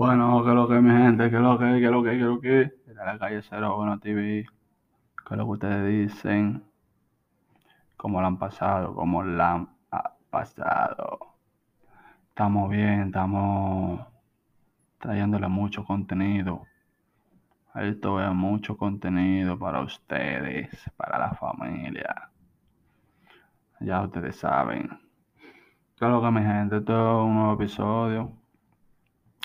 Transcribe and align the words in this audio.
Bueno, 0.00 0.42
que 0.42 0.52
lo 0.52 0.66
que 0.66 0.80
mi 0.80 0.90
gente, 0.92 1.30
que 1.30 1.38
lo 1.38 1.58
que, 1.58 1.78
que 1.78 1.90
lo 1.90 2.02
que, 2.02 2.10
que 2.12 2.24
lo 2.24 2.40
que. 2.40 2.72
Era 2.86 3.04
la 3.04 3.18
calle 3.18 3.42
Cero 3.42 3.76
Bueno 3.76 4.00
TV. 4.00 4.46
Que 5.28 5.36
lo 5.36 5.44
que 5.44 5.50
ustedes 5.50 6.10
dicen. 6.14 6.64
Cómo 7.98 8.22
la 8.22 8.28
han 8.28 8.38
pasado, 8.38 8.94
cómo 8.94 9.22
la 9.22 9.52
han 9.52 9.68
pasado. 10.30 11.18
Estamos 12.30 12.70
bien, 12.70 13.08
estamos 13.08 14.00
trayéndole 15.00 15.48
mucho 15.48 15.84
contenido. 15.84 16.62
Esto 17.74 18.22
es 18.22 18.32
mucho 18.32 18.78
contenido 18.78 19.58
para 19.58 19.82
ustedes, 19.82 20.70
para 20.96 21.18
la 21.18 21.32
familia. 21.34 22.30
Ya 23.80 24.00
ustedes 24.00 24.36
saben. 24.36 24.88
Que 25.98 26.06
lo 26.06 26.22
que 26.22 26.30
mi 26.30 26.40
gente, 26.40 26.78
esto 26.78 26.92
es 26.94 27.26
un 27.26 27.34
nuevo 27.34 27.52
episodio. 27.52 28.39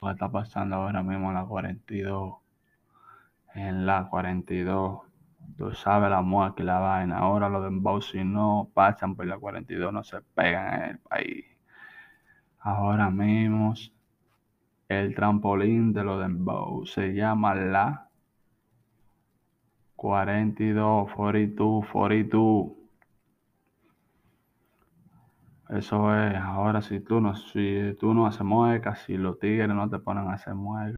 Que 0.00 0.10
está 0.10 0.30
pasando 0.30 0.76
ahora 0.76 1.02
mismo 1.02 1.28
en 1.28 1.34
la 1.34 1.44
42. 1.44 2.34
En 3.54 3.86
la 3.86 4.08
42. 4.08 5.00
Tú 5.56 5.72
sabes 5.72 6.10
la 6.10 6.22
muerte 6.22 6.62
y 6.62 6.66
la 6.66 6.78
vaina. 6.78 7.18
Ahora 7.18 7.48
los 7.48 7.64
dembow 7.64 8.00
si 8.00 8.24
no 8.24 8.70
pasan 8.74 9.16
por 9.16 9.26
la 9.26 9.38
42 9.38 9.92
no 9.92 10.04
se 10.04 10.20
pegan 10.34 10.82
en 10.82 10.90
el 10.90 10.98
país. 10.98 11.44
Ahora 12.60 13.10
mismo 13.10 13.74
el 14.88 15.14
trampolín 15.14 15.92
de 15.92 16.04
los 16.04 16.20
dembow 16.20 16.86
se 16.86 17.14
llama 17.14 17.54
la 17.54 18.08
42, 19.96 21.12
42, 21.12 21.86
42. 21.92 22.77
Eso 25.70 26.14
es, 26.14 26.34
ahora 26.36 26.82
si 26.82 27.00
tú 27.00 27.22
no, 27.22 27.34
si 27.34 27.94
tú 27.98 28.12
no 28.12 28.26
haces 28.26 28.42
mueca, 28.42 28.96
si 28.96 29.16
los 29.16 29.38
tigres 29.38 29.68
no 29.70 29.88
te 29.88 29.98
ponen 29.98 30.28
a 30.28 30.34
hacer 30.34 30.54
mueca. 30.54 30.97